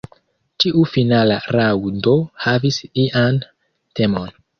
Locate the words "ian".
3.05-3.39